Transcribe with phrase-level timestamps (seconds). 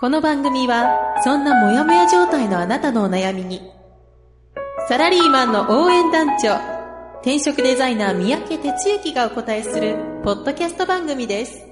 [0.00, 3.68] この番組は、そんなモヤモヤ状態のあなたのお悩みに、
[4.88, 6.54] サラリーマンの応援団長、
[7.16, 11.66] 転職デザイナー三宅哲之がお答えする、ポッドキャスト番組です。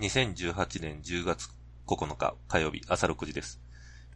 [0.00, 1.50] 2018年10月
[1.86, 3.60] 9日火曜日朝6時です。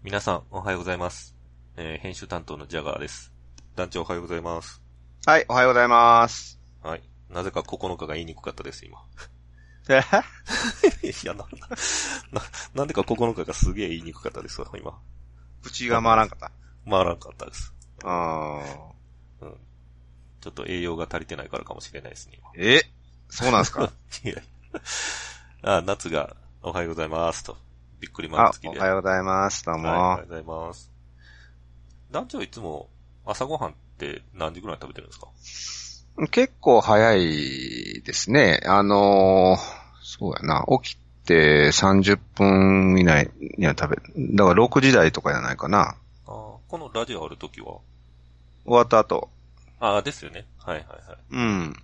[0.02, 1.36] 皆さんおはようございます。
[1.76, 3.34] えー編集担当のジャガーです。
[3.76, 4.80] 団長おはようございます。
[5.26, 6.58] はい、おはようございます。
[6.82, 7.02] はい。
[7.28, 8.96] なぜか9日が言いにくかったです、今。
[9.88, 10.02] え
[11.08, 11.44] いや、な。
[12.32, 12.42] な、
[12.74, 14.98] なんでか9日がすげえ言いにくかったですわ、今。
[15.62, 16.50] 口が回らんかった。
[16.90, 17.72] 回らんかったです。
[18.04, 19.56] あーうん。
[20.40, 22.82] ちょっと栄養が足りてないからかもしれないですね、え？
[23.28, 23.90] そうなんですか？
[24.24, 24.30] 今。
[24.32, 24.42] いや。
[25.76, 27.56] あ、夏がおはようございますと。
[28.00, 28.78] びっくりマーあク付き、で。
[28.78, 29.64] おはようございます。
[29.64, 30.26] どうはい、おはよもう。
[30.28, 30.90] ございます。
[32.10, 32.88] 団長いつも
[33.26, 36.28] 朝ごはんって何時ぐらいに食べてるんですか？
[36.30, 38.60] 結構早いですね。
[38.64, 39.77] あのー
[40.10, 40.64] そうやな。
[40.82, 43.96] 起きて30分以内には食べ、
[44.34, 45.96] だから6時台とかじゃないかな。
[46.26, 47.80] あーこのラジオあるときは？
[48.64, 49.28] 終わった後。
[49.80, 50.46] ああ、ですよね。
[50.56, 51.18] はいはいはい。
[51.30, 51.76] うん。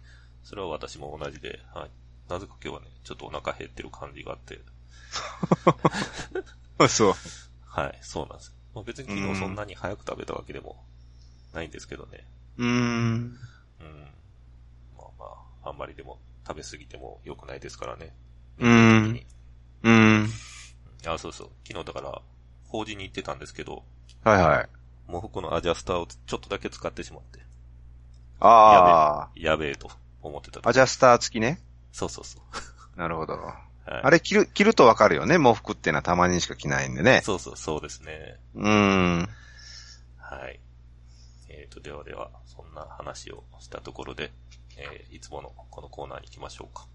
[0.42, 1.90] それは私も同じで、はい。
[2.30, 4.58] なぜか今日はね、ちょっとお腹減ってる感じがあって、
[6.88, 7.14] そう。
[7.66, 8.54] はい、そうなんです。
[8.74, 10.82] まあ、別に昨日そんなに早く食べたわけでも
[11.52, 12.26] ないんですけどね。
[12.56, 12.68] うーん。
[12.70, 14.08] うん。
[14.96, 15.26] まあま
[15.64, 18.14] あ、あんまりでも食べ過ぎても良くないですからね。
[18.58, 19.20] うん
[19.82, 20.28] うーん。
[21.06, 21.50] あ、そうそう。
[21.66, 22.22] 昨日だから、
[22.68, 23.82] 法事に行ってたんですけど、
[24.22, 24.68] はいはい。
[25.10, 27.40] もう服のアジャスターをちょっとだけ使ってしまって、
[28.40, 29.90] あやべえと
[30.22, 30.68] 思ってたあ。
[30.68, 31.60] アジャスター付きね。
[31.92, 32.42] そうそうそう。
[32.98, 33.34] なるほど。
[33.34, 35.36] はい、あれ着る、着るとわかるよね。
[35.36, 37.20] 喪服ってのはたまにしか着ないんでね。
[37.22, 38.38] そうそう、そうですね。
[38.54, 39.28] うーん。
[40.16, 40.60] はい。
[41.48, 44.32] えーと、ではでは、そんな話をしたところで、
[44.76, 46.86] えーいつものこのコーナーに行きましょうか。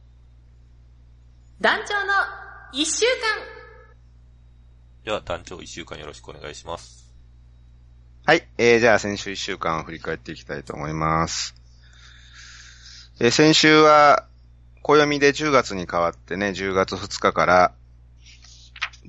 [1.62, 2.14] 団長の
[2.74, 3.60] 一週間
[5.04, 7.14] では、団長一週間よろしくお願いします。
[8.26, 8.48] はい。
[8.58, 11.56] えー、じゃあ先週一週間を振り返っていきたいと思います。
[13.20, 14.26] えー先週は、
[14.84, 17.74] 暦で10月に変わってね、10月2日から、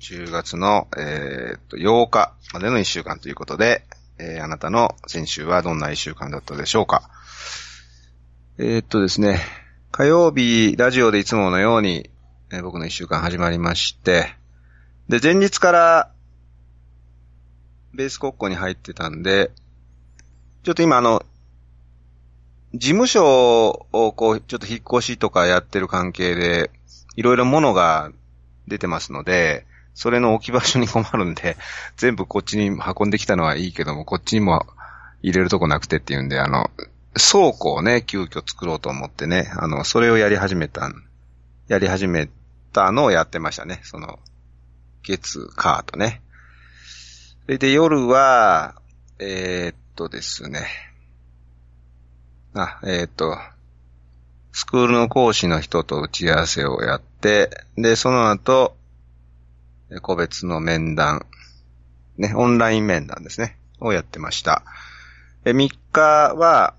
[0.00, 3.84] 10月の、えーっと、8日までの一週間ということで、
[4.18, 7.10] えーあなたの先週はどんな一週間だったでしょうか。
[8.62, 9.40] えーっとですね、
[9.90, 12.10] 火曜日、ラジオでいつものように、
[12.52, 14.34] えー僕の一週間始まりまして、
[15.08, 16.10] で、前日から、
[17.94, 19.50] ベース国庫に入ってたんで、
[20.62, 21.24] ちょっと今あの、
[22.74, 26.70] 事務所をこう、ちょっと引っ越しとかやってる関係で、
[27.16, 28.12] いろいろ物が
[28.68, 31.56] 出てますので、それの置き場所に困るんで、
[31.96, 34.66] 全部こっちに運んできたのはいいけども、こっちにも
[35.22, 36.68] 入れるとこなくてっていうんで、あの、
[37.14, 41.04] 倉庫をね、急遽作ろうと思ってね、あの、それをやり始めたん、
[41.68, 42.28] やり始め
[42.72, 43.80] たのをやってましたね。
[43.82, 44.18] その、
[45.02, 46.22] 月、カーとね。
[47.44, 48.74] それで夜は、
[49.18, 50.66] えーっとですね。
[52.54, 53.36] あ、えーっと、
[54.52, 58.76] スクールの講師の人と打ち合わせをやって、で、その後、
[60.02, 61.26] 個別の面談、
[62.18, 64.62] ね、オンライン面談ですね、をやってました。
[65.44, 66.74] え、3日は、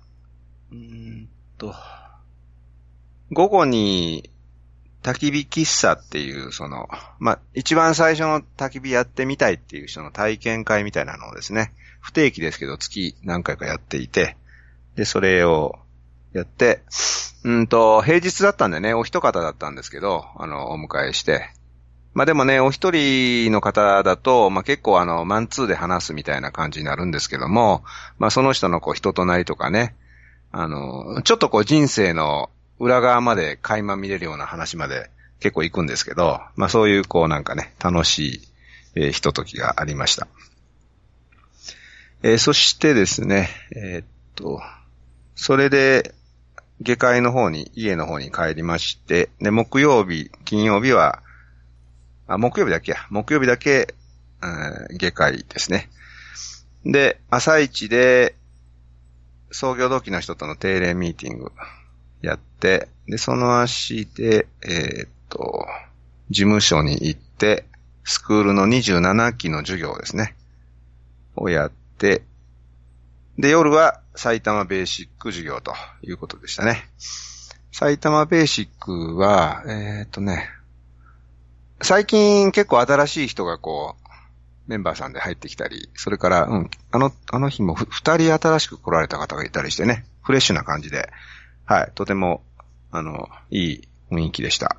[0.72, 1.28] うーん
[1.58, 1.74] と、
[3.30, 4.30] 午後に
[5.02, 6.88] 焚き火喫茶っていう、その、
[7.18, 14.36] まあ、一番最初の焚き火やってみたいっていう人の体験会みたいなのをですね、不定期ですけど月何回かやっていて、
[14.96, 15.78] で、それを
[16.32, 16.80] やって、
[17.44, 21.50] うんと、平日だったんでね、お一方だったんですけど、あの、お迎えして。
[22.14, 27.84] まあでもね、お一人の方だと、まあ結構あの、マンツーで話すみたいな感じになるんですけども、
[28.18, 29.96] まあその人のこう人となりとかね、
[30.52, 35.10] あの、ちょっとこう人生の裏側まで垣間見れるような話まで
[35.40, 38.40] 結構行くんですけど、まあそういうこうなんかね、楽しい、
[38.94, 40.28] えーひとときがありました。
[42.22, 44.60] えーそしてですね、えーっと、
[45.34, 46.14] それで、
[46.80, 51.22] 下界の方に、家の方に帰りまして、で、木曜日、金曜日は、
[52.26, 52.98] あ、木曜日だけや。
[53.10, 53.94] 木曜日だけ、
[54.40, 55.88] うん下界ですね。
[56.84, 58.34] で、朝一で、
[59.52, 61.52] 創業同期の人との定例ミーティング
[62.22, 65.66] やって、で、その足で、えーっと、
[66.30, 67.66] 事務所に行って、
[68.04, 70.34] スクールの27期の授業ですね。
[71.36, 72.22] をやって、
[73.38, 76.88] で、夜は埼玉ベーシック授業ということでしたね。
[77.72, 80.48] 埼玉ベーシックは、えーっとね、
[81.80, 84.01] 最近結構新しい人がこう、
[84.66, 91.10] メンバーさんで入ってきたり、それから、うん、あの、あの日も二人新しく来られた方がいたりしてね、フレッシュな感じで、
[91.64, 92.42] はい、とても、
[92.90, 94.76] あの、いい雰囲気でした。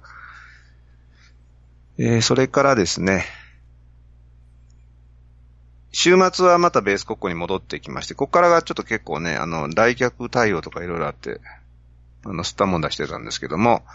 [1.98, 3.26] えーそれからですね、
[5.92, 11.40] 週末はまたベース国庫に戻ってきまして、ここからがちょっと結構ね、あの、来客対応とかいろいろあって、
[12.26, 13.86] あの、吸ったもん出してたんですけども、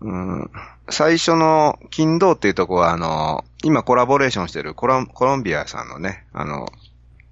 [0.00, 0.50] うん、
[0.90, 6.70] 最初の金土っていうとこは、あの、今コラボレーションしてるコロンコロンビアさんのね、あの、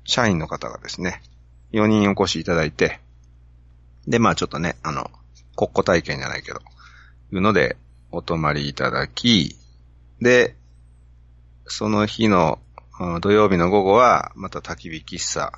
[0.05, 1.22] 社員の方がですね、
[1.72, 3.00] 4人お越しいただいて、
[4.06, 5.11] で、まあちょっとね、あの、
[5.56, 6.61] 国庫体験じゃないけど、
[7.32, 7.76] いうので、
[8.11, 9.56] お泊まりいただき、
[10.20, 10.56] で、
[11.66, 12.58] その日の
[13.20, 15.52] 土曜日の午後は、また焚き火喫茶、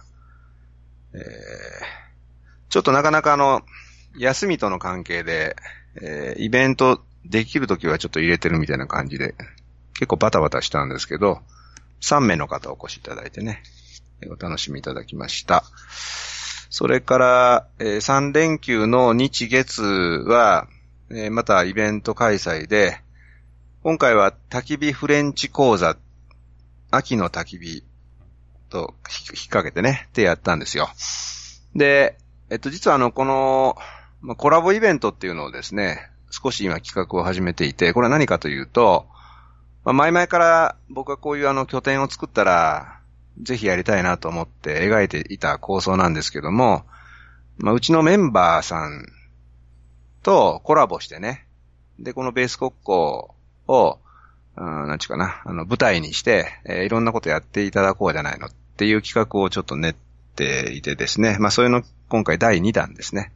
[1.13, 1.21] えー、
[2.71, 3.63] ちょっとなかなかあの、
[4.17, 5.57] 休みとの関係で、
[6.01, 9.35] えーイベントできるときはちょっと入れてるみたいな感じで、
[9.95, 11.41] 結構バタバタしたんですけど、
[12.03, 13.63] 3名の方お越しいただいてね、
[14.31, 15.65] お楽しみいただきました。
[16.71, 20.69] それから、え3連休の日月は、
[21.11, 23.01] えーまたイベント開催で、
[23.83, 25.97] 今回は焚き火フレンチ講座、
[26.91, 27.85] 秋の焚き火
[28.69, 28.89] と引っ
[29.45, 30.89] 掛けてね、ってやったんですよ。
[31.75, 32.19] で、
[32.51, 33.77] えっと、実はあの、この、
[34.21, 39.07] まあコラボイベントっていうのをですね、少し今企画を始めていて、これは何かというと、
[39.85, 43.01] まあ、前々から僕はこういうあの拠点を作ったら、
[43.41, 46.85] ぜひやりたいなと思って描いていた構想なんですけども、
[47.59, 49.07] まあ、うちのメンバーさん
[50.23, 51.47] とコラボしてね、
[51.99, 53.29] で、このベース国交
[53.69, 53.99] を、
[54.57, 59.95] うん、なんちゅうかな、あの、舞台にして、えーいろんなことやっていただこうじゃないのっていう企画をちょっと練っ
[60.35, 63.33] ていてですね、まあそういうの、今回第2弾ですね。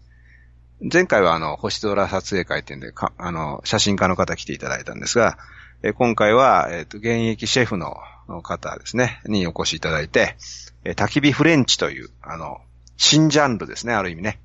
[0.80, 5.38] 前回はあの、星空撮影会っていうんで、かあの、写真家の方来ていただいたんですが、
[5.82, 7.96] え今回は、えっ、と、現役シェフの
[8.42, 10.36] 方ですね、にお越しいただいて、
[10.84, 12.60] え焚き火フレンチという、あの、
[12.96, 14.40] 新ジャンルですね、ある意味ね。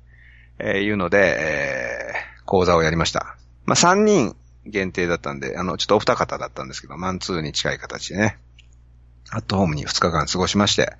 [0.58, 3.36] えーいうので、えー講座をやりました。
[3.66, 8.38] まあ、3人限定だったんで、あの、ちょっとお二方だったんですけど、マンツーに近い形でね、
[9.30, 10.92] アットホームに2日間過ごしまして、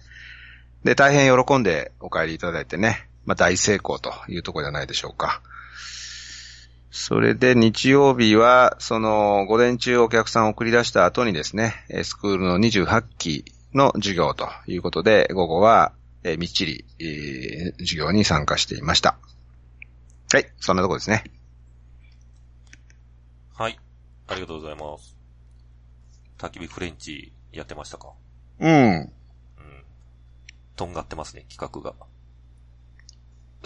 [0.85, 5.43] で、大変喜んでお帰りいただいてね、まあ、大成功というところじゃないでしょうか。
[6.90, 13.44] それで日曜日は、その、午前中お客さんを送り出した後にですね、えースクールの28期
[13.75, 15.93] の授業ということで、午後は、
[16.23, 19.19] えーみっちり、えー授業に参加していました。
[20.32, 21.25] はい、そんなとこですね。
[23.55, 23.78] はい。
[24.28, 25.17] ありがとうございます。
[26.38, 28.12] 焚き火フレンチやってましたか？
[28.61, 28.70] うん。
[28.70, 29.11] うん。
[30.76, 31.94] とんがってますね、企画が。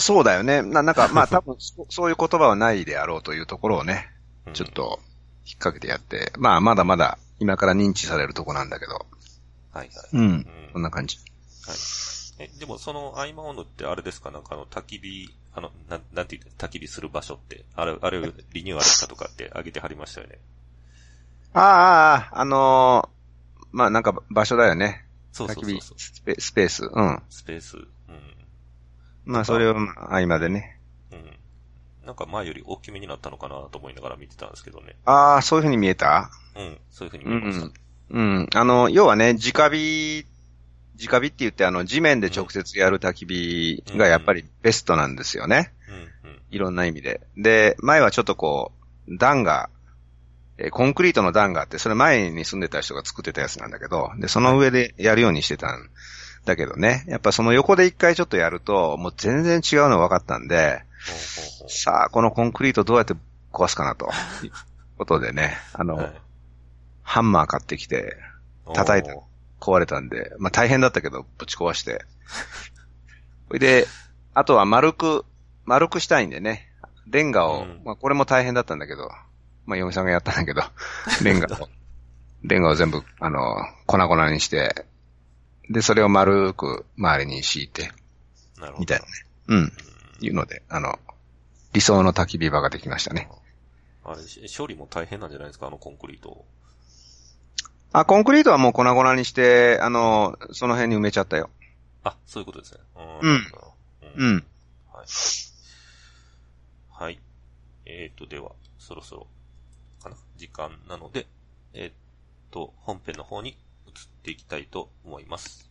[0.01, 0.63] そうだよね。
[0.63, 4.11] な、なんか、まあ 多分そ、そういう言葉はないであろうというところをね、
[4.47, 4.71] うんちょっ。
[4.71, 5.01] と、
[5.47, 8.95] 引っ掛けてやって、まあまだまだ、今から認知されるとこなんだけど。
[8.95, 9.03] は
[9.75, 9.89] いはい。
[10.13, 10.47] うんうん。
[10.73, 11.19] こんな感じ。
[11.67, 11.77] はい。
[12.39, 14.31] え、でもその合間温度ってあれですか？
[14.31, 20.39] なんかあの焚き火、あの、なん、なんて言う焚き火する場所って、あれ、あれをリニューアルしたとかってあげてはりましたよね。
[21.53, 23.21] ああ、あのー
[23.73, 25.05] まあなんか場所だよね。
[25.33, 25.99] そうそう焚き火そうそう。
[25.99, 26.85] スペスペース。
[26.93, 27.23] うん。
[27.31, 27.77] スペース。
[29.27, 29.33] うん。
[29.33, 30.79] まあそれをまあ合間でね。
[31.13, 31.37] うん。
[32.07, 34.97] なんか前より大きめになったのかなと思いながら見てたんですけどね。
[35.05, 36.31] ああ、そういう風に見えた？
[36.57, 36.79] うん。
[36.91, 37.67] そういう風にう見えました。
[37.67, 37.73] ん。
[38.11, 38.49] うん。
[38.55, 40.27] あの、要はね、直火、
[40.99, 45.73] 直火って言ってあの、地面で直接やる焚き火がやっぱりベストなんですよね。
[46.25, 46.31] うん。
[46.31, 46.41] うん。
[46.51, 47.21] いろんな意味で。
[47.37, 48.73] で、前はちょっとこ
[49.09, 49.71] う、段が、
[50.59, 55.89] えーコンクリートの段があって、それ前に住んでた人が作ってたやつなんだけど、で、その上でやるようにしてたん
[56.45, 57.05] だけどね。
[57.07, 60.83] やっぱその横で一回ちょっとやると、もう全然違うの分かったんで、
[61.69, 63.15] さあ、このコンクリートどうやって
[63.53, 64.07] 壊すかなと。
[64.43, 64.53] いう
[64.99, 66.13] ことでね、あの、はい。
[67.03, 68.17] ハンマー買ってきて、
[68.75, 69.15] 叩いた。
[69.61, 72.05] 壊れたんで、まあ大変だったけど、ぶち壊して。
[73.49, 73.87] それで、
[74.35, 75.25] あとは丸く、
[75.65, 76.69] 丸くしたいんでね、
[77.07, 77.83] レンガを、うん。
[77.85, 79.11] まあこれも大変だったんだけど、
[79.67, 80.63] まあ嫁さんがやったんだけど、
[81.23, 81.69] レンガを、
[82.43, 83.57] レンガを全部、あの、
[83.87, 84.87] 粉々にして、
[85.71, 87.93] で、それを丸く周りに敷いて、
[88.59, 88.81] なるほど。
[88.81, 89.11] みたいなね。
[89.47, 89.73] うん。
[90.21, 90.99] いうので、あの、
[91.73, 93.29] 理想の焚き火場ができましたね。
[94.05, 96.45] あれ、し処理も大変なんじゃないですかあのコンクリート。
[97.93, 101.51] あ、コンクリートはもう粉々にして、あの、その辺に埋めちゃったよ。
[102.03, 102.81] あ、そういうことですね。
[102.97, 103.43] うんうん
[104.17, 104.45] うん。
[104.93, 105.07] はい。
[106.91, 107.21] はい。
[107.87, 109.27] えーと、では、そろそろ、
[110.03, 111.29] かな時間なので、
[111.75, 111.95] えーっ
[112.51, 113.57] と本編の方に
[113.87, 115.71] 移っていきたいと思います。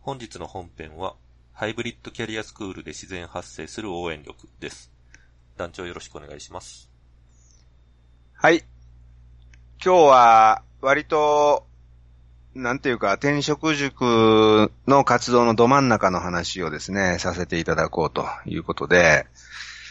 [0.00, 1.14] 本日の本編は、
[1.52, 4.90] ハイブリッドキャリアスクールで自然発生する応援力です。
[5.56, 6.90] 団長よろしくお願いします。
[8.34, 8.64] はい。
[9.84, 11.68] 今日は、割と、
[12.54, 19.26] なんていうか、転職塾の活動のど真ん中の話をですね、させていただこうということで、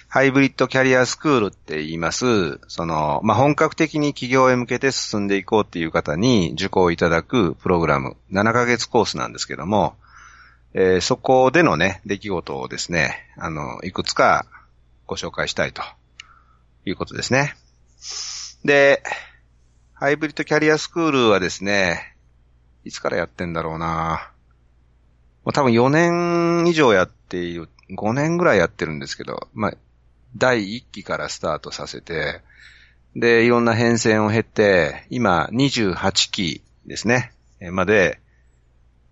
[0.07, 9.95] ハイブリッドキャリアスクールって言います、その、まあ、本格的に企業へ向けて進んでいこうっていう方に受講いただくプログラム、7ヶ月コースなんですけども、
[10.73, 14.45] えーそこでのね、出来事をですね、あの、いくつか
[15.07, 15.81] ご紹介したいと
[16.85, 17.55] いうことですね。
[18.63, 19.01] で、
[19.93, 22.10] ハイブリッドキャリアスクールはですね、
[22.83, 24.31] いつからやってんだろうな
[25.43, 29.73] もう多分4年以上やっている、5年ぐらいやってるんですけど、まあ、
[30.37, 32.41] 第1期からスタートさせて、
[33.15, 37.33] で、いろんな変遷を経て、今28期ですね、
[37.71, 38.19] まで、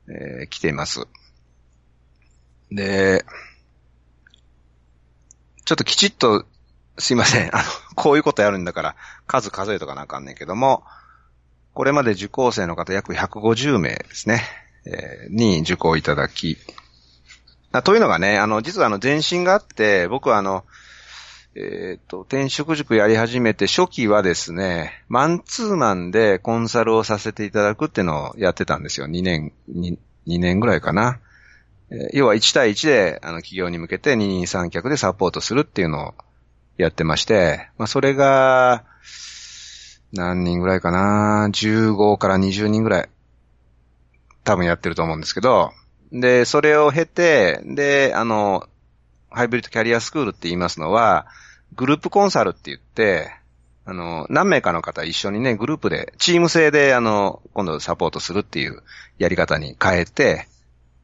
[0.08, 1.08] えー来ています。
[2.72, 3.26] で、
[5.66, 6.46] ちょっときちっと、
[6.98, 7.56] すいません。
[7.56, 7.64] あの、
[7.96, 8.96] こういうことやるんだから、
[9.28, 10.84] 数数えとかなあかんねんけども、
[11.74, 14.42] これまで受講生の方約150名ですね、
[14.86, 16.58] えーに受講いただき、
[17.72, 20.66] あというのがね、あの、実はあの、前身があって、僕はあの、
[21.56, 29.08] えっ、と、転職塾やり始めて初期はですね、マンツーマンでコンサルをさせていただくっていうのをやってたんですよ。
[29.08, 29.98] 2年、2,
[30.28, 31.20] 2年ぐらいかな。
[31.92, 36.14] え要は1対1で、あの、企業に向けて二人三脚でサポートするっていうのを
[36.78, 38.84] やってまして、まあ、それが、
[40.14, 43.10] 何人ぐらいかな ?15 から20人ぐらい、
[44.44, 45.72] 多分やってると思うんですけど、
[46.12, 48.68] で、それを経て、で、あの、
[49.30, 51.28] ハイブリッドキャリアスクールって言いますのは、
[51.76, 53.32] グループコンサルって言って、
[53.86, 58.84] あの、何名かの方一緒にね、グループで、チーム制で、あの、今度サポートするっていう
[59.18, 60.48] やり方に変えて、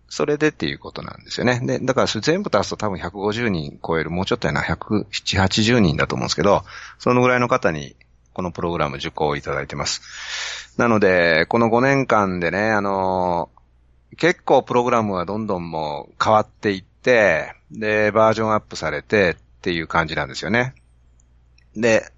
[0.08, 1.60] それでっていうことなんですよね。
[1.64, 6.64] で、だからそれ全部足すと多分150人超える、もうちょっとやな、170、80人だと思うんですけど、
[7.00, 7.96] そのぐらいの方に
[8.36, 10.74] このプログラム受講いただいてます。
[10.78, 13.50] なので、この5年間でね、あの
[14.18, 20.76] 結構プログラムはどんどんもう変わっていって、で、バージョンアップされてっていう感じなんですよね。
[21.78, 22.12] で、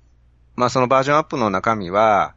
[0.56, 2.34] まあそのバージョンアップの中身は、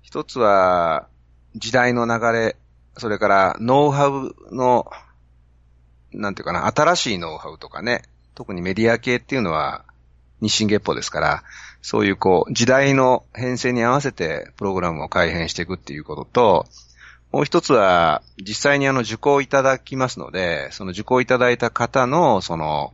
[0.00, 1.06] 一つは
[1.54, 2.56] 時代の流れ、
[2.96, 4.90] それからノウハウの、
[6.12, 8.04] なんていうかな、新しいノウハウとかね、
[8.34, 9.84] 特にメディア系っていうのは
[10.40, 11.42] 日進月歩ですから、
[11.82, 16.66] そういうこう、時代の変遷に合わせてプログラムを改変していくっていうことと、
[17.32, 22.92] もう一つは、実際にあの受講いただきますので、その受講いただいた方の、その、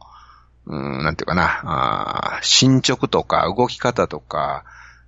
[0.66, 4.64] うん、なんていうかな、進捗とか動き方とか、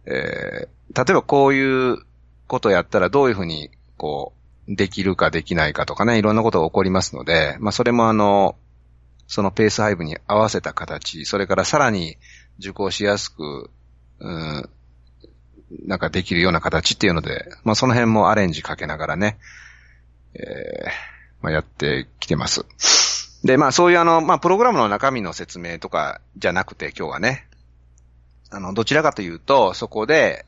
[0.07, 1.99] えー例えばこういう
[2.47, 4.33] ことやったらどういうふうに、こ
[4.69, 8.57] う、できるかできないかとかね、いろんなことが起こりますので、まあそれもあの、
[9.27, 12.17] そのペース配分に合わせた形、それからさらに
[12.59, 13.71] 受講しやすく、
[14.19, 14.69] うん、
[15.87, 19.39] なんかできるような形っていうので、まあその辺もアレンジかけながらね、
[20.35, 21.11] えー
[21.43, 22.65] まあやってきてます。
[23.45, 27.47] で、まあそういうあの、まあプログラムの中身の説明とかじゃなくて今日はね、
[28.51, 30.45] あの、どちらかというと、そこで、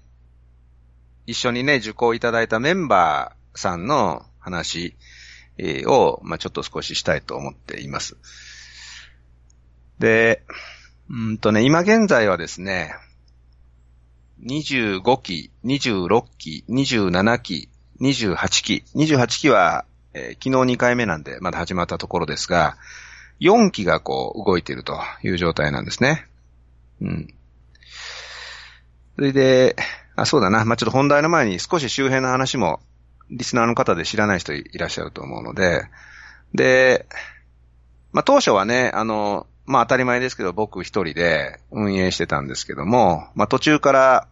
[1.26, 4.96] 一緒にね、受講いただいたメンバーさんの話
[5.86, 8.16] を、まあちょっと少ししたいと思っています。
[9.98, 10.42] で、
[11.12, 12.94] うんとね、今現在はですね、
[14.46, 17.68] 25期、26期、27期、
[18.00, 22.78] 28期、28期は、えー昨日2回目なんで、まだ始まったところですが、
[23.40, 26.26] 4期がこう動いているという状態なんですね。
[27.02, 27.34] うん。
[29.16, 29.76] それで、
[30.16, 30.64] あ、そうだな。
[30.64, 32.80] まあ、ちょっと本題の前に少し周辺の話も、
[33.30, 35.84] リスナーの方で知らない人いらっしゃると思うので、
[36.54, 37.04] で、
[38.12, 44.28] まあ、当初はね、あの、まあ、当たり前ですけど、僕一人で運営してたんですけども、まあ、途中から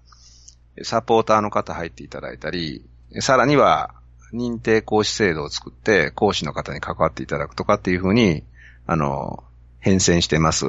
[0.83, 2.85] サポーターの方入っていただいたり、
[3.21, 3.95] さらには
[4.33, 8.45] 認定講師制度を作って講師の方に関わっていただくとかっていうふうに、
[8.87, 9.45] あの、
[9.79, 10.67] 変遷してます。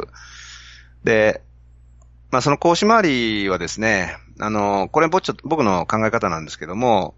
[1.03, 1.41] で、
[2.29, 7.15] まあ、その講師周りはですね、あの、これ僕ちょ僕の考え方なんですけども、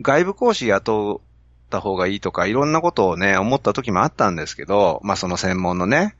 [0.00, 1.35] 外部講師雇っ
[1.68, 6.14] た方がいいとか、いろんなことをね、思った時もあったんですけど、まあ、その専門のね。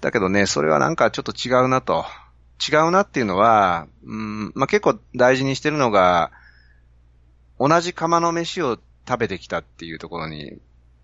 [0.00, 2.04] だけどね、それはなんかちょっと違うなと。
[2.66, 6.30] 違うなっていうのは、うん、まあ、結構大事にしてるのが、
[7.58, 10.58] 同じ釜の飯を食べてきたっていうところに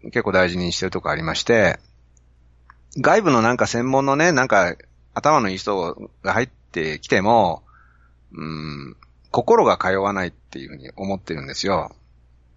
[0.05, 1.79] 結構大事にしてるとこありまして、
[2.99, 4.77] 外部のなんか専門のね、なんか
[5.15, 7.63] 頭のいい人が入ってきても、
[8.35, 8.97] うん、
[9.31, 11.95] 心が通わないっていうふうに思ってるんですよ。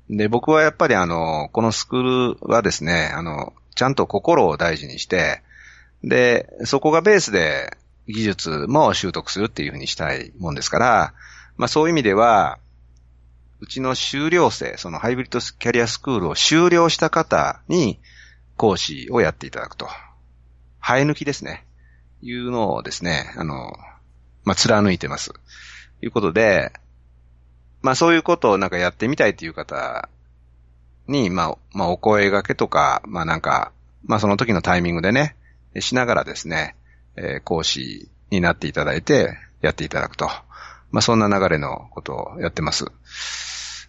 [0.09, 5.41] で、僕はやっぱりあの、このスクールはですね、あの、ちゃんと心を大事にして、
[6.03, 11.13] で、そこがベースで技術も習得するっていうふうにしたいもんですから、
[11.57, 12.59] まあそういう意味では、
[13.61, 17.99] うちの修了生、そのハイブリッドキャリアスクールを修了した方に
[18.57, 19.87] 講師をやっていただくと。
[20.81, 21.65] 生え抜きですね。
[22.21, 23.73] いうのをですね、あの、
[24.43, 25.31] まあ、貫いてます。
[26.01, 26.73] いうことで、
[27.85, 30.09] まあそういうことをなんかやってみたいっていう方
[31.07, 33.73] に、まあ、まあお声掛けとか、まあなんか、
[34.05, 35.35] まあその時のタイミングでね、
[35.79, 36.75] しながらですね、
[37.15, 40.25] えー、講師になっていただいて、やっていただくと。
[40.89, 42.85] まあそんな流れのことをやってます。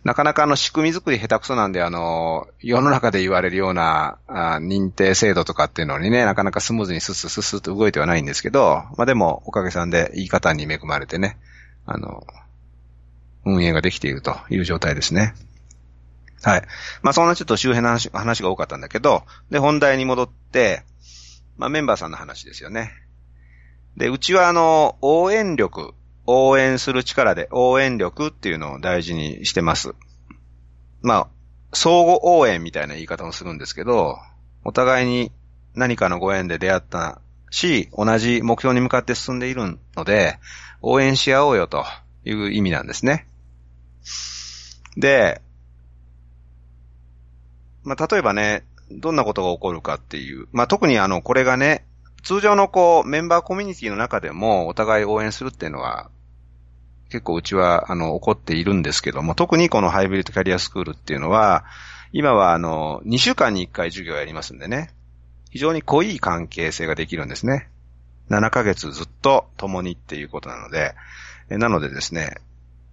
[0.05, 11.39] なかなかあの仕組み作り下手くそなんで、あの、世の中で言われるようなあ認定制度とかっていうのにね、なかなかスムーズにスッスッスッスッと動いてはないんですけど、まあでもおかげさんでいい方に恵まれてね、
[11.87, 12.27] あの、
[13.47, 15.35] 運営ができているという状態ですね。
[16.43, 16.63] はい。
[17.03, 20.83] まあそんなちょっと周辺の話話が多かったんだけど、で、本題に戻って、
[21.57, 22.93] まあメンバーさんの話ですよね。
[23.97, 25.95] で、うちはあの、応援力、
[26.27, 29.95] 応援する力で応援力っていうのを大事にしてます。
[31.01, 31.29] まあ、
[31.73, 34.19] 相互応援みたいな言い方もするんですけど、
[34.65, 35.31] お互いに
[35.75, 40.39] 何かのご縁で出会ったし、同じ目標に向かって進んでいるので、
[40.83, 41.85] 応援し合おうよと
[42.25, 43.27] いう意味なんですね。
[44.97, 45.43] で、
[47.85, 51.85] まあ、例えばね、どんなことが起こるかっていう、まあ、特にあの、これがね、
[52.23, 56.11] 通常のこう、メンバーコミュニティの中でもお互い応援するっていうのは、
[57.09, 61.65] 結構うちは、あの、起こっているんですけども、特にこのハイブリッドキャリアスクールっていうのは、
[62.13, 64.91] 今はあの、2週間に1回授業やりますんでね、
[65.51, 67.69] 非常に濃い関係性ができるんですね。
[68.31, 70.95] 7ヶ月ずっと共にっていうことなので、
[71.49, 72.39] なのでですね、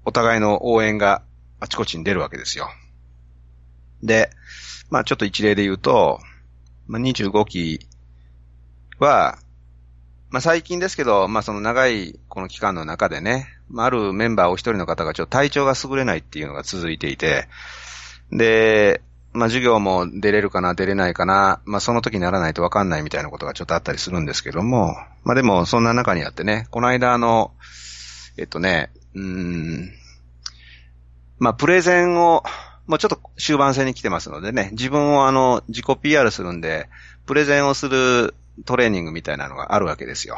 [0.06, 1.22] お互いの応援が
[1.60, 2.70] あちこちに出るわけですよ。
[4.02, 4.30] で、
[4.90, 6.20] まあちょっと一例で言うと、
[6.88, 7.80] まあ、25期
[9.00, 9.38] は、
[10.30, 17.48] まあ最近ですけど、まあその長いこの期間の中でね、まあるメンバーお一人の方がちょっと体調が優れないっていうのが続いていて、
[18.32, 27.52] で、まあ授業も出れるかな、出れないかな、まあその時にならないとわかんないみたいなことがちょっとあったりするんですけども、まあでもそんな中にあってね、この間あの、
[28.38, 29.92] えっとね、うん、
[31.40, 32.44] まあプレゼンを、
[32.88, 36.90] もうちょっと終盤戦に来てますのでね、自分をあの、自己 PR するんで、
[37.26, 40.38] プレゼンをするトレーニングみたいなのがあるわけですよ。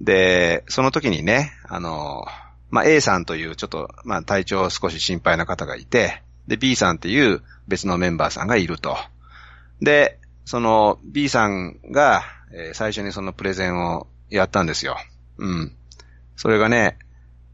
[0.00, 2.24] で、その時にね、あの、
[2.70, 8.96] まあ、A さんというちょっと、まあ、体調少し心配な方がいて、で、B さんっていう別のメンバーさんがいると。
[9.82, 12.22] で、その B さんが、
[12.52, 14.96] えー、最初にそのプレゼンをやったんですよ。
[15.38, 15.76] うん。
[16.36, 16.98] それがね、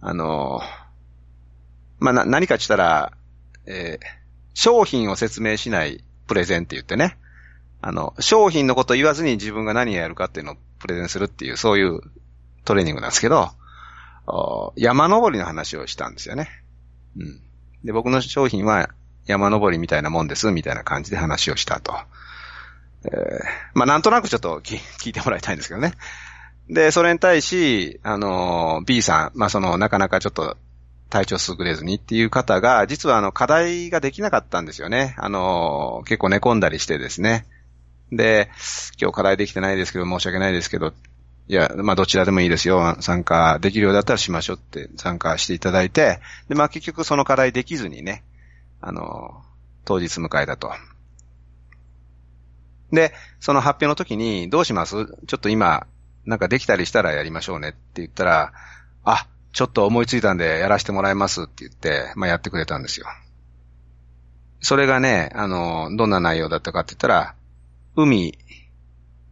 [0.07, 0.61] あの、
[1.99, 3.13] まあ、な、何かって言ったら、
[3.67, 4.07] えー、
[4.55, 7.19] 商品を説明しないプレゼンって言ってね、
[7.83, 12.03] あの、商品のこと言わずに自分が何をやるかっていうのをプレゼンするっていう、そういう
[12.65, 13.51] トレーニングなんですけど、
[14.77, 16.51] 山登りの話をしたんですよね。
[17.19, 17.41] うん。
[17.85, 18.91] で、僕の商品は
[19.27, 21.93] 山登りみたいなもんです、みたいな感じで話をしたと。
[23.07, 23.11] えー、
[23.75, 25.95] まあ、なんとなくちょっと聞いてもらいたいんですけどね。
[26.69, 30.57] で、それに対し、あの、B さん、まあ、その、なかなかちょっと
[31.11, 35.15] 体調優れずにっていう方が、実はあの、課題ができなかったんですよね。
[35.19, 37.47] あの、結構寝込んだりしてですね。
[38.11, 38.51] で、
[39.01, 40.93] 今日課題できてないですけど、申し訳ないですけど、
[41.49, 42.97] いや、まあどちらでもいいですよ。
[43.01, 48.25] 参加できるようだったらしましょうって参加していただいて、で、まあ結局その課題できずにね、
[48.81, 49.45] あの、
[49.85, 50.73] 当日迎えたと。
[52.91, 55.07] で、その発表の時に、どうします？
[55.27, 55.87] ちょっと今、
[56.27, 58.53] なんかできたりしたらやりましょうねって言ったら、
[59.05, 63.07] あ、ちょっと思いついたんでやらせてもらいますって言って、まあやってくれたんですよ。
[64.61, 67.35] それがね、あの、どんな内容だったかって言ったら、
[67.95, 68.37] 海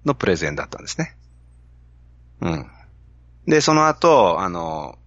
[0.05, 1.17] のプレゼンだったんですね。
[2.41, 2.67] うん。
[3.47, 4.99] で、その後、あの、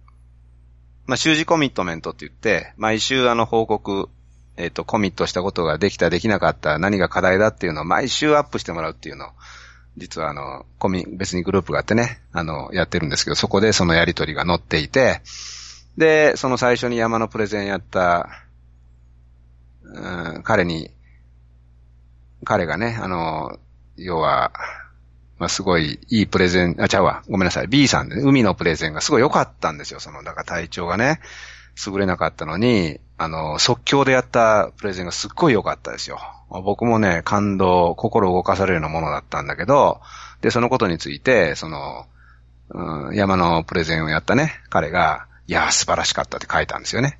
[1.06, 4.08] まあ、習字コミットメントって言って、毎週あの報告、
[4.56, 9.30] えっ、ー、と、コミットしたことができた、できなかった、何が課題だっていうのを毎週アップしてもらうっていうのを、
[9.98, 15.20] 実はあの、コミ、別にグループがあってね、あの、やってるんですけど、そこでそのやりとりが載っていて、
[15.96, 18.28] で、その最初に山のプレゼンやった、
[19.82, 20.90] うん、彼に、
[22.44, 23.58] 彼がね、あの、
[23.96, 24.52] 要は、
[25.38, 31.20] まあ、すごいいいプレゼン、あ、ちゃうわ、ごめんなさい、B さんで、ね、海のプレゼンがすごい良かったんですよ、その、だから体調がね、
[31.86, 36.18] 優れなかったのに、あの、即興でやったプレゼンがすっごい良かったですよ。
[36.50, 40.00] 僕もね、感動、心動かされるようなものだったんだけど、
[40.40, 42.06] で、そのことについて、その、
[42.70, 47.18] うん、山のプレゼンをやったね、彼が、いや、素晴らしかったって書いたんですよね。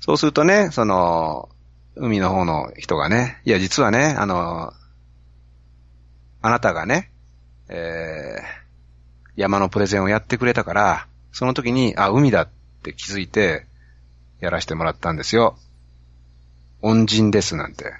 [0.00, 1.48] そうするとね、その、
[1.96, 4.72] 海の方の人がね、いや、実はね、あの、
[6.42, 7.10] あなたがね、
[7.68, 12.48] えー、山のプレゼンをやってくれたから、その時に、あ、海だっ
[12.82, 13.66] て気づいて、
[14.40, 15.56] やらせてもらったんですよ。
[16.82, 17.92] 恩人ですなんて、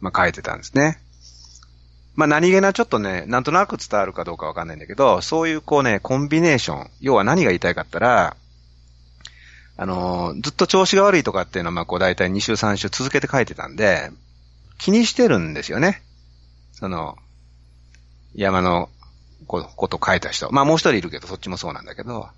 [0.00, 0.98] まあ、書いてたんですね。
[2.14, 8.36] まあ、何気なちょっとね、なんとなく伝わるかどうかわかんないんだけど、そういうこうね、コンビネーション、要は何が言いたいかったら、
[9.76, 14.10] あのー、ずっと調子が悪いとかっていうのは、まあ、こう大体2週3週続けて書いてたんで、
[14.78, 16.02] 気にしてるんですよね。
[16.72, 17.16] その、
[18.34, 18.88] 山の
[19.46, 20.50] こと書いた人。
[20.52, 22.28] まあもう一人いるけど、そっちもそうなんだけど。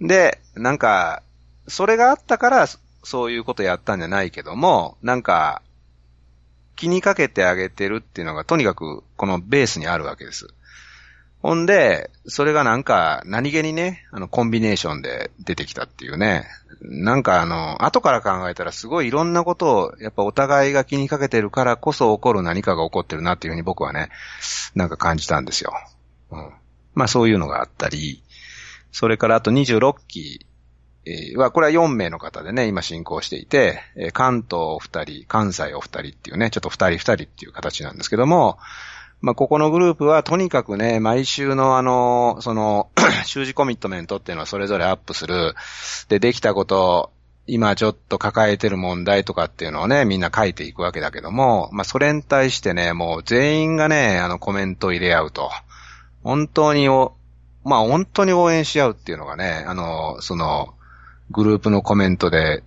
[0.00, 1.22] で、なんか、
[1.66, 2.66] それがあったから、
[3.04, 5.62] そういうことやったんじゃないけども、なんか、
[6.78, 10.46] 気にかけてあげてるっていうのが、とにかく、このベースにあるわけです。
[11.42, 16.46] ほんで、それがなんか、何気にね、あの、コンビネーションで出てきたっていうね。
[16.80, 24.10] なんかあの、後から考えたらすごいいろんなことを、やっぱお互いが気にかけてるからこそ起こる何かが起こってるなっていうふうに僕はね、
[24.76, 25.72] なんか感じたんですよ。
[26.30, 26.52] うん。
[26.94, 28.22] まあそういうのがあったり、
[28.92, 30.46] それからあと26期
[31.36, 33.80] は、これは4名の方でね、今進行していて、
[34.12, 38.58] 関東お二人、関西お二人っていうね、ちょっと二人二人っていう形なんですけども、
[39.20, 42.88] まあ、ここのグループはとにかくね、毎週のあの、その、
[43.26, 45.54] 習字コミットメントっていうのはそれぞれアップする。
[46.08, 47.10] で、できたこと、
[47.48, 55.50] 今ちょっと抱えてる問題とかっていうのをね、みんな書いていくわけだけども、まあ、それに対してね、もう全員がね、あのコメントを入れ合うと。
[56.22, 57.14] 本当にお、
[57.64, 60.74] まあ、本当に応援し合うっていうのがね、あの、その、
[61.30, 62.62] グループのコメントで、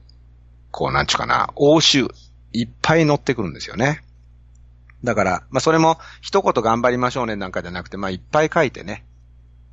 [0.72, 2.08] こう、なんちゅうかな、応酬、
[2.54, 4.04] いっぱい乗ってくるんですよね。
[5.04, 9.04] だから、まあそれも一言頑張りましょうねなんかじゃなくて、まあいっぱい書いてね。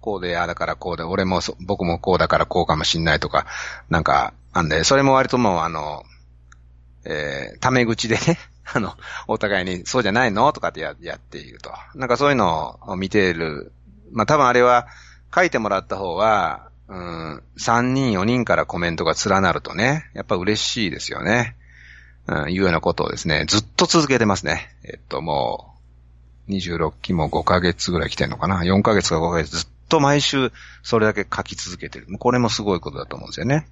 [0.00, 3.46] こうで、ああだからこうで、俺も僕もこうだからこうかもしんないとか、
[3.90, 6.04] なんか、あんで、それも割ともうあの、
[7.04, 8.38] えー、タメ口でね、
[8.72, 8.94] あの、
[9.26, 10.52] お互いにそうじゃないの？
[10.52, 11.72] とかってややっていると。
[11.94, 13.72] なんかそういうのを見ている。
[14.12, 14.86] まあ多分あれは
[15.34, 21.54] 書いてもらった方は、うん、3人4人からコメントが連なるとね、やっぱ嬉しいですよね。
[22.26, 24.74] うん、いうようなことをですね、ずっと続けてますね。
[24.84, 25.74] えっと、も
[26.48, 30.50] う、26期も5ヶ月ぐらい来てんのかな ?4 ヶ月か5ヶ月ずっと毎週
[30.82, 32.06] それだけ書き続けてる。
[32.18, 33.66] これもすごいことだと思うんですよね。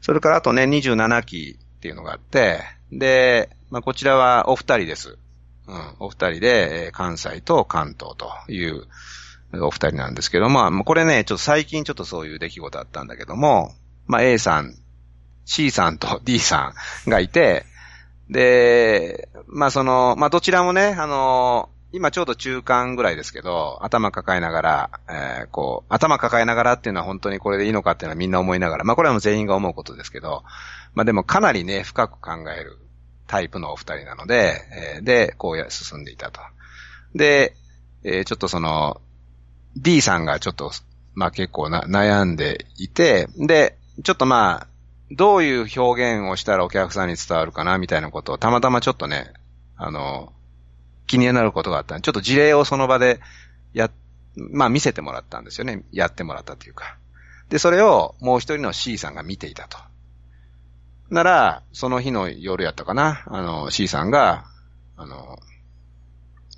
[0.00, 5.18] それからあとね、27期っていうのがあって、で、まあ、こちらはお二人です。
[5.66, 8.86] うん、お二人で、関西と関東という
[9.60, 13.72] お二人なんですけども、まあ、これね、ちょっと最近ちょっとそういう出来事あったんだけども、
[14.06, 14.74] まあ、A さん
[15.44, 16.72] C さんと D さ
[17.06, 17.66] んがいて、
[18.30, 30.42] で、まあその、まあどちらもね、あの、今ちょうど中間ぐらいですけど、頭抱えながら、えー、こう、頭抱えながらっていうのは本当にこれでいいのかっていうのはみんな思いながら、まあこれはもう全員が思うことですけど、
[30.94, 32.78] まあでもかなりね、深く考える
[33.26, 34.62] タイプのお二人なので、
[34.96, 36.40] えー、で、こうや進んでいたと。
[37.14, 37.54] で、
[38.02, 39.00] えー、ちょっとその、
[39.76, 40.72] D さんがちょっと、
[41.14, 44.66] まあ結構な悩んでいて、で、ちょっとまあ、
[45.10, 49.32] どういう表現をしたらお客さんに伝わるかな、みたいなことをたまたまちょっとね、
[49.76, 50.32] あの、
[51.06, 53.20] 気になることがあった、ちょっと事例をその場で
[53.72, 53.90] や、
[54.36, 55.84] まあ見せてもらったんですよね。
[55.92, 56.96] やってもらったというか。
[57.50, 59.78] で、それをもう一人の C さんが見ていたと。
[61.10, 63.22] なら、その日の夜やったかな。
[63.26, 64.46] あの、C さんが、
[64.96, 65.38] あの、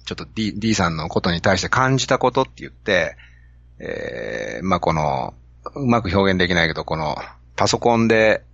[0.06, 3.16] ちょっと D, D さんのことに対して感じたことって言って、
[3.78, 5.34] えー、まあこの、
[5.74, 7.16] うまく表現できないけど、この、
[7.56, 8.44] パソコンで、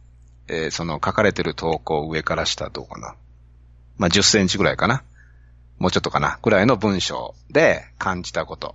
[0.49, 3.15] えー、その書かれてる投稿上から下どうかな。
[3.99, 5.05] まあ、10センチぐらいかな。
[5.79, 6.39] もうちょっとかな。
[6.43, 8.75] ぐらいの文章で感じたこと。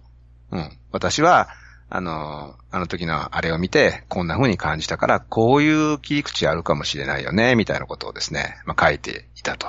[0.52, 0.78] うん。
[0.92, 1.50] 私は、
[1.90, 9.68] あの、あの時のあれを見て、こんな風に感じたから、こういう切り口あるかもしれないよね、みたいなことをですね、まあ、書いていたと。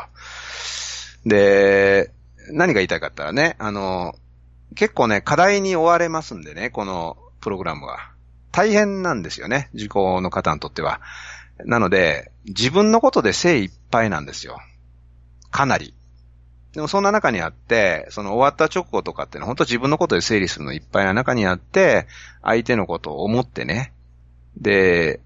[1.24, 2.10] で、
[2.52, 4.14] 何が言いたいかったらね、あの、
[4.74, 8.12] 結構ね、課題に追われますんでね、このプログラムは。
[8.52, 9.70] 大変なんですよね。
[9.74, 11.00] 受講の方にとっては。
[11.64, 14.58] なので、自分のことで精一杯なんですよ。
[15.50, 15.94] かなり。
[16.72, 22.06] でもそんな中にあって、その終わった直後とかっていうのは本当自分のことで整理するのいっぱいな中にあって、
[22.42, 23.92] 相手のことを思ってね、
[24.56, 25.20] で、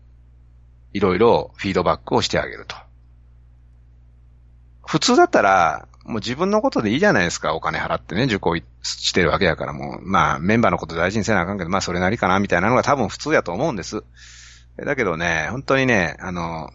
[0.92, 2.76] いろいろフィードバックをしてあげると。
[4.87, 14.02] 普通だったら、もう自分のことでいいじゃないですか、お金払ってね、受講してるわけやからもう、まあメンバーのこと大事にせなあかんけど、まあそれなりかな、みたいなのが多分普通やと思うんです。
[14.76, 16.70] だけどね、本当にね、あの、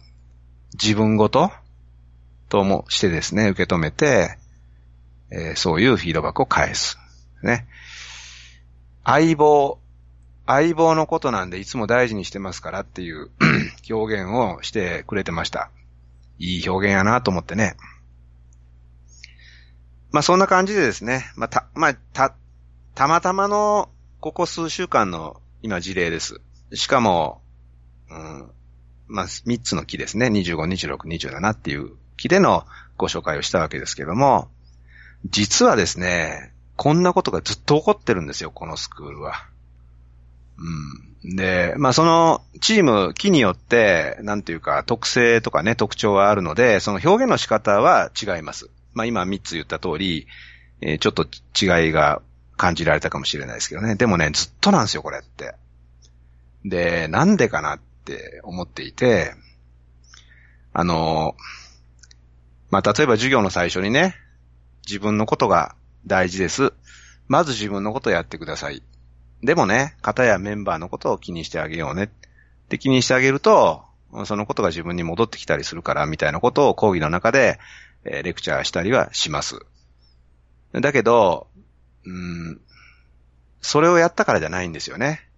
[0.74, 1.50] 自分ごと
[2.48, 4.38] ともしてですね、受け止めて、
[5.30, 6.98] えー、そういうフィードバックを返す。
[7.42, 7.66] ね。
[9.04, 9.78] 相棒、
[10.46, 13.30] 相棒のことなんでいつも大事にしてますからっていう
[13.90, 15.70] 表現をしてくれてました。
[16.38, 17.76] いい表現やなと思ってね。
[20.10, 22.34] まあそんな感じでですね、まあた、まあた、
[22.94, 23.88] たまたまの
[24.20, 26.40] ここ数週間の今事例です。
[26.74, 27.40] しかも、
[28.10, 28.50] うん、
[29.06, 30.26] まあ3つの木ですね。
[30.26, 30.56] 25、
[30.96, 32.64] 26、27っていう木での
[32.96, 34.48] ご紹介をしたわけですけども、
[35.26, 39.46] 実はですね、こんなことがずっと起こってるんですよ、このスクールは。
[40.58, 41.36] うん。
[41.36, 48.70] で、まあそのチーム、木によって、なんていうか特性とかね、特徴はあるので、その表現の仕方は違います。
[48.94, 50.26] まあ今3つ言った通り、
[50.80, 52.22] えー、ちょっと違いが
[52.56, 53.94] 感じられたかもしれないですけどね。
[53.94, 55.54] でもね、ずっとなんですよ、これって。
[56.64, 59.34] で、なんでかなって思っていて、
[60.72, 61.34] あの、
[62.70, 64.16] まあ例えば授業の最初にね、
[64.86, 65.74] 自分のことが
[66.06, 66.72] 大事です。
[67.28, 68.82] まず自分のことをやってください。
[69.42, 72.04] でもね、方やメンバーのことを気にしてあげようね。
[72.04, 72.08] っ
[72.68, 73.84] て気にしてあげると、
[74.24, 77.58] そのことが自分に戻ってきたりするから、みたいなことを講義の中で、
[78.04, 79.60] え、レクチャーしたりはします。
[80.72, 81.48] だけど、
[82.04, 82.60] うん、
[83.60, 85.28] それをやったからじゃないんですよね。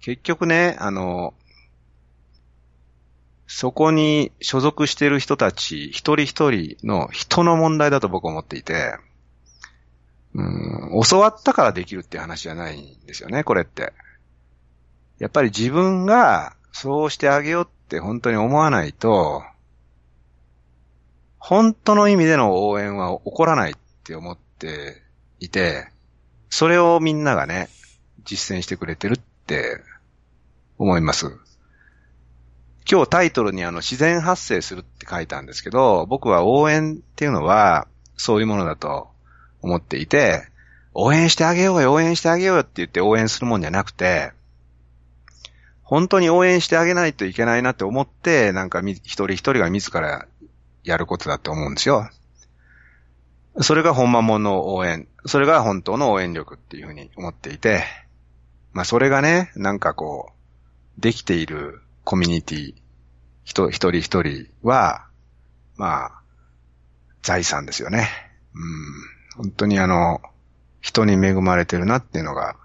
[0.00, 1.34] 結局ね、あの、
[3.46, 8.96] そこに所属している人たち、一人一人の人の問題だと僕は思っていて、
[10.34, 13.92] うん、教わったからできるって話じゃないんですよね、これって。
[15.18, 19.42] やっぱり自分がそうしてあげようって本当に思わないと、
[21.48, 25.00] 本当の意味での応援は起こらないって思って
[25.38, 25.86] いて、
[26.50, 27.68] それをみんながね、
[28.24, 29.80] 実践してくれてるって
[30.76, 31.38] 思います。
[32.90, 39.06] 今日タイトルにあの自然発生するって書いたんですけど、僕は応援っていうのはそういうものだと
[39.62, 40.48] 思っていて、
[40.94, 44.32] 応援してあげようよ、応援してあげようよって言って応援するもんじゃなくて、
[45.84, 50.26] 本当に応援してあげないといけないなって思って、なんかみ一人一人が自ら
[50.86, 52.08] やることだって思うんですよ。
[53.60, 55.08] それが本間もの応援。
[55.26, 57.84] それが本当の応援力っていうふうに思っていて、
[58.72, 60.30] まあそれがね、なんかこ
[60.98, 62.74] う、できているコミュニティ、
[63.44, 65.06] 人、一人一人は、
[65.76, 66.12] まあ、
[67.22, 68.08] 財産ですよね。
[68.54, 69.44] うん。
[69.44, 70.20] 本当にあの、
[70.80, 72.56] 人に恵まれてるなっていうのが、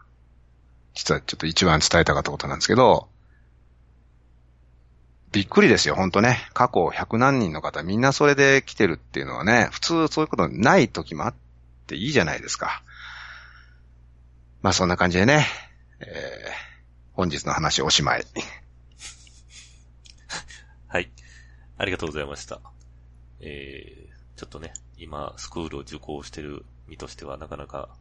[0.94, 3.08] 実はちょっと一番伝えたかったことなんですけど、
[5.32, 6.40] びっくりですよ、本当ね。
[6.54, 11.34] 過去100何人の方みんなそれで来てるっていうのはね、普通そういうことない時もあっ
[11.88, 12.84] ていいじゃないですか。
[14.62, 15.48] まあそんな感じでね、
[16.02, 16.08] えー、
[17.14, 18.26] 本日の話おしまい。
[20.88, 21.10] はい。
[21.78, 22.60] ありがとうございました。
[23.40, 27.96] えー、ちょっとね、今、スクールを受講してる身としては、なかなか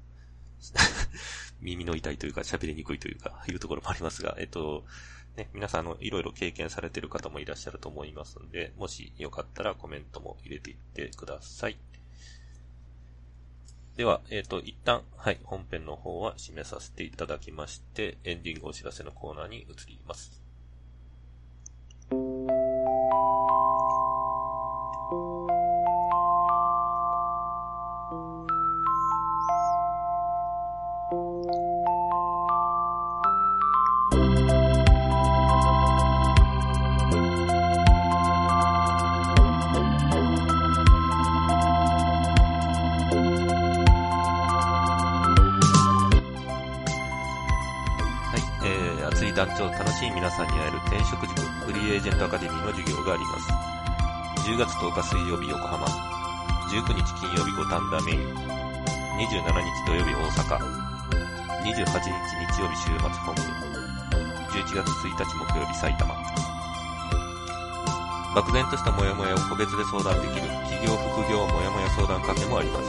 [1.60, 4.84] 耳の痛いというか、喋りにくいというか、いうところもありますが、えっと、
[5.36, 11.76] ね、皆さん、あの、いろいろ経験されてる方もいらっしゃると思いますんで、もしよかったらコメントも入れていってください。
[13.96, 20.49] では、えっ、ー、と、一旦、はい、本編の方は締めさせていただきまして、エンディングお知らせのコーナーに移ります。
[54.80, 55.84] 10月10日水曜日横浜、
[56.72, 60.56] 19日金曜日五反田メイン、27日土曜日大阪、
[61.68, 63.42] 28日日曜日週末本部、
[64.48, 66.16] 11月1日木曜日埼玉。
[68.34, 70.48] 漠然としたモヤモヤを個別で相談できる。
[70.48, 72.88] 企業副業モヤモヤ相談カフェもあります。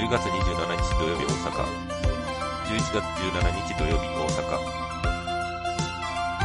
[0.00, 1.68] 10月27日土曜日大阪、
[2.64, 4.56] 11月17日土曜日大阪、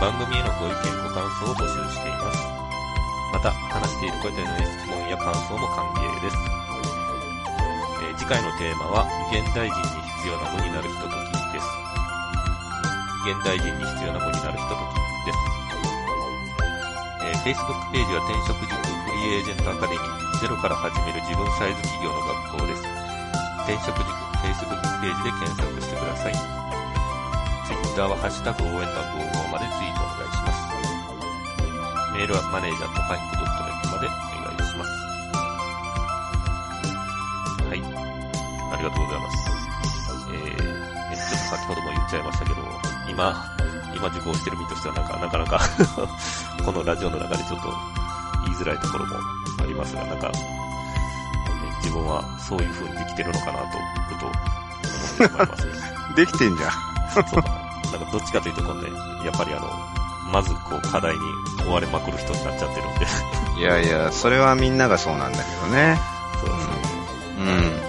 [0.01, 0.75] 番組へのご意見
[1.07, 2.56] ご感想を募集しています。
[3.31, 6.37] また、話している方への質問や感想も歓迎です。
[8.01, 11.67] えー、次回のテーマは、現代人に必要な無になるひとときです。
[13.27, 15.39] 現代人に必要な無になるひとときです。
[17.27, 22.83] えー、Facebook ページは転職塾フリーエージェントアカデミーゼロから始める自分サイズ企業の学校です。
[23.67, 24.07] 転職塾
[24.39, 26.33] Facebook ページで検索してください。
[27.67, 30.26] Twitter はハッシュタグ応援団55までツイートお願いします。
[32.17, 34.89] メールはマネージャーとパインクドットネットまでお願いします。
[37.61, 37.77] はい。
[37.77, 39.45] ありがとうございます。
[40.33, 42.65] えー、ねちょっと先ほども言っちゃいましたけど、
[43.07, 43.45] 今、
[43.93, 45.61] 今受講してる身としてはなんか、なかなか
[46.65, 47.69] このラジオの中でちょっと
[48.45, 49.13] 言いづらいところも
[49.61, 50.39] ありますが、なんか、ね
[51.83, 53.77] 自分はそういう風にできてるのかなと、
[54.09, 55.71] ふと思ってしまいますね。
[56.17, 56.71] できてんじゃん。
[57.13, 57.67] そうかな。
[57.91, 58.89] なんかどっちかというとこうね、
[59.23, 59.96] やっぱりあの、
[60.37, 61.19] まずこう課題に
[61.67, 63.07] 追われまくる人になっちゃってるんで。
[63.57, 65.97] いやいや、それはみんながそうなんだけどね。
[66.39, 66.73] そうですね。
[67.39, 67.81] うん。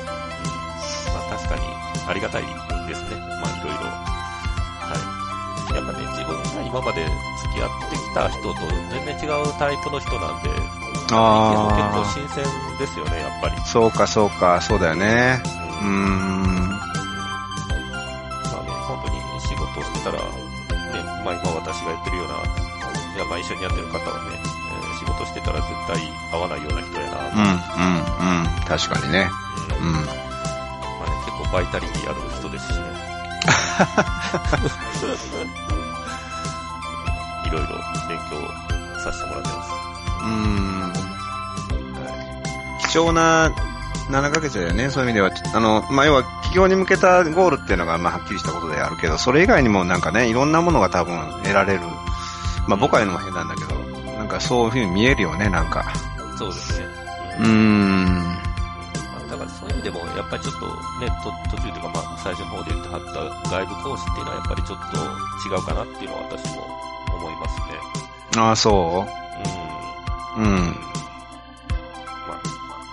[1.12, 1.60] まあ確かに
[2.08, 2.42] ありがたい
[2.88, 3.16] ですね。
[3.42, 3.84] まあいろいろ。
[4.80, 4.96] は
[5.72, 5.74] い。
[5.76, 8.54] やっぱね、自分が今まで付き合ってきた人と
[8.88, 10.64] 全然違うタイプの人なんで、意見も
[11.04, 12.44] 結構あ新鮮
[12.78, 13.56] ですよね、やっぱり。
[13.58, 15.42] あ、そうかそうか、そうだよね。
[15.82, 16.57] うーうんん。
[22.00, 22.38] ってるような、い
[23.18, 24.58] やまあ一緒にやってる方はね、えー
[24.98, 25.96] 仕事してたら絶対
[26.32, 27.46] 合わないような人やな、うん、うん、う
[28.42, 28.46] ん。
[28.66, 29.30] 確かにね。
[29.80, 30.04] うんまあね、うん。
[31.24, 32.86] 結構バイタリティある人ですしね。
[37.46, 37.68] いろいろ
[38.08, 38.36] 勉強
[39.04, 39.70] させてもらってます。
[40.22, 40.92] うーん。
[42.90, 43.50] 貴重な
[44.10, 45.30] 7ヶ月だよね、そういう意味では。
[45.54, 51.80] あの、まあ、要は企業に向けたゴールっていうのが、まあ、はっきりしたことであるけど、それ以外にもなんかね、いろんなものが多分得られる。
[52.66, 53.74] まあ、僕は言うのも変なんだけど、
[54.16, 55.84] なんかそういうふうに見えるよね、なんか。
[56.38, 56.86] そうですね。
[57.40, 58.24] うーん。
[58.24, 58.40] ま
[59.26, 60.72] あだからそういう意味でも、やっぱりちょっとね、
[61.22, 63.04] と途中というか、まあ、最初の方で言ってはっ
[63.44, 64.96] た外部講師っていうのはやっぱりちょっと
[65.48, 66.64] 違うかなっていうのは私も
[67.14, 68.40] 思いますね。
[68.40, 69.06] ああ、そ
[70.38, 70.44] うん。
[70.44, 70.56] ううん。
[70.56, 72.40] まあ、まあ、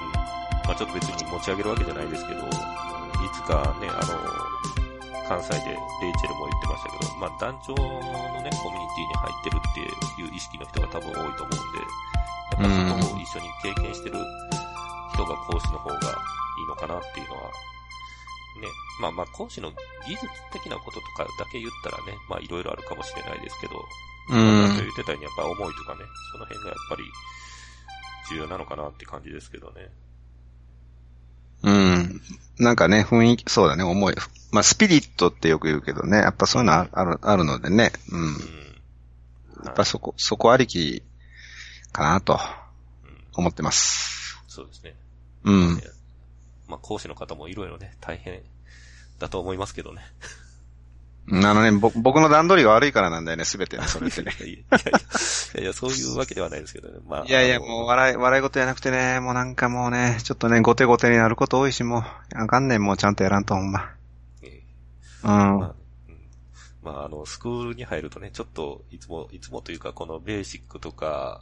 [0.04, 0.68] うん。
[0.68, 2.41] まあ、ちょっと別に持ち上げるわけじゃないですけど、
[3.46, 4.46] かね、あの、
[5.28, 7.84] 関西でレイチェルも言ってましたけど、まあ、団長の
[8.42, 12.06] ね、コミュニティに入ってるっていう意識の人が多分多いと思うんで、
[12.52, 14.18] やっぱそこを一緒に経験してる
[15.14, 17.42] 人が講師の方がいいのかなっていうのは、
[18.62, 18.68] ね、
[19.02, 19.72] まあまあ講師の
[20.06, 23.76] 技術的なこととかだけ言ったらね、まあいろいろあるかもしれないですけど、
[24.30, 27.04] うまあ、ん言ってたようにやっぱ思いとかね、その辺がやっぱり
[28.30, 29.90] 重要なのかなって感じですけどね。
[31.65, 32.21] うん。
[32.60, 34.15] なんかね、雰囲気、そうだね、思い。
[34.51, 37.91] まあ、スピリットってよく言うけどね、やっぱそういうのあある、あるのでね。
[38.12, 38.21] うん。
[38.21, 38.32] うん。
[39.65, 41.01] やっぱそこ、そこありき
[41.91, 42.39] かなと
[43.34, 44.38] 思ってます。
[44.47, 44.95] そうですね。
[45.43, 45.82] うん。
[46.67, 48.41] まあ講師の方もいろいろね、大変
[49.19, 50.01] だと思いますけどね。
[51.32, 54.32] あのね、ぼ僕の段取りが悪いからなんだよね、すべてね、 それってね。
[54.44, 54.64] い
[55.56, 57.00] やいやそういうわけではないですけどね。
[57.08, 57.26] まあ。
[57.26, 62.04] いやいや、もう笑い、笑い事じゃなくてね、もうなんかもうね、ちょっとね、ごてごてになること多いし、もう、
[62.36, 63.92] あかんねん、もうちゃんとやらんと、ほんま。
[64.44, 64.62] え
[65.24, 65.30] うん。
[65.30, 65.76] ま
[66.84, 71.42] あ、あ、あの、スクールに入るとね、ちょっと、いつも、いつもというか、このベーシックとか、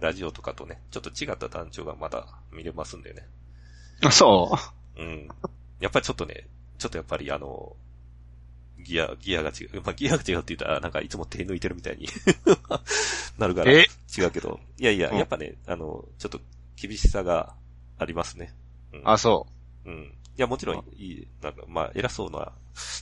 [0.00, 3.26] ラジオとかとね、ちょっと違った団長がまだ見れますんでね。
[4.10, 4.58] そ
[4.96, 5.28] うん。
[5.78, 6.48] やっぱりちょっとね、
[6.78, 7.76] ちょっとやっぱりあの、
[8.84, 9.82] ギア、ギアが違う。
[9.84, 12.06] まあ、ギアが違うって言ったら、なんかいつも手抜いてるみたいに
[13.38, 13.86] なるから、え？
[14.16, 14.60] 違うけど。
[14.78, 16.40] いやいや、うんやっぱね、あの、ちょっと
[16.76, 17.54] 厳しさが
[17.98, 18.54] ありますね。
[18.92, 19.02] うんう。
[19.06, 19.46] あ、そ
[19.86, 20.14] うん。
[20.36, 22.52] いや、もちろんいい、なんか、まあ、偉そうな、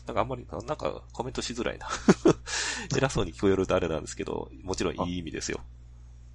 [0.06, 1.88] なんかあんまり、なんかコメントしづらいな。
[2.96, 5.60] 偉そうに聞こえるとあれなんですけど、もちろんいい意味ですよ。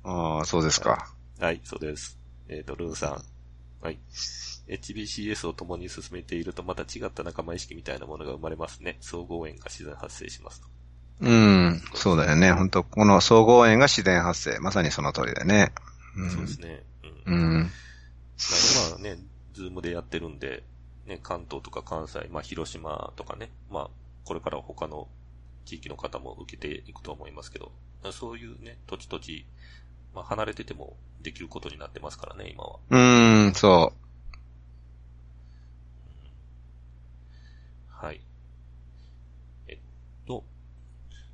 [0.04, 0.10] う。
[0.10, 1.14] ああ、そうですか。
[1.40, 2.18] はい、そうです。
[2.50, 3.24] えっ、と、ルーンさん。
[3.84, 4.00] はい。
[4.68, 8.98] HBCS を共に進めているとまた違った仲間意識みたいなものが生まれますね。
[9.02, 10.68] 総合縁が自然発生しますと。
[11.22, 11.82] うん。
[11.94, 12.52] そうだよね。
[12.52, 14.60] 本当この総合園が自然発生。
[14.60, 15.72] まさにその通りだね。
[16.16, 16.30] うん。
[16.30, 16.84] そうですね。
[17.26, 17.34] うん。
[17.34, 17.72] うまあ、ん。
[18.38, 19.18] 今はね、
[19.54, 20.64] ズームでやってるんで、
[21.08, 23.90] ね、関東とか関西、まあ、広島とかね、まあ、
[24.26, 25.08] これから他の
[25.66, 27.72] 地域の方も受けていくと思いますけど、
[28.12, 29.46] そういうね、土地土地、
[30.14, 32.80] まあ、離れててもできることになってますからね、今は。
[32.90, 32.98] う
[33.50, 33.94] ん、そ
[38.00, 38.22] はい。
[39.68, 39.78] えっ
[40.28, 40.44] と、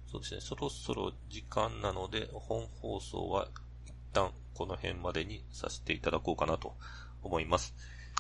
[0.10, 3.48] そうですね、そろそろ時間なので、本放送は
[3.86, 6.76] 一旦この辺までにさせていただこうかなと
[7.22, 7.74] 思います。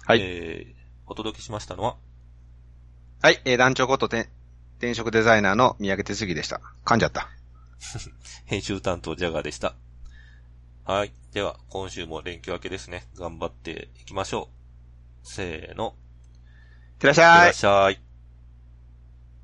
[0.05, 0.73] はいえー、
[1.07, 3.25] お届けしましたのは、う。
[3.25, 4.29] はい、えー、団長こと転
[4.79, 6.59] 転職デザイナーの三宅哲樹でした。
[6.83, 7.29] 噛んじゃった。
[8.45, 9.75] 編集担当ジャガーでした。
[10.83, 11.13] はい。
[11.31, 13.07] では、今週も連休明けですね。
[13.15, 14.49] 頑張っていきましょ
[15.23, 15.27] う。
[15.27, 15.95] せーの。
[16.93, 17.53] いってらっしいってらっゃい。
[17.53, 18.12] しゃい。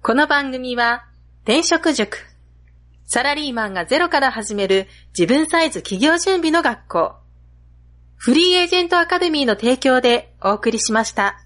[0.01, 1.03] この番組は、
[1.43, 2.25] 転職塾。
[3.05, 7.15] サラリーマンがゼロから始める自分サイズ企業準備の学校。
[8.15, 11.43] フリーエージェントアカデミーの提供でお送りしました。